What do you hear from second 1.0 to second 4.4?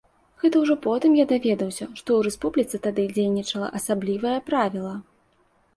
я даведаўся, што ў рэспубліцы тады дзейнічала асаблівае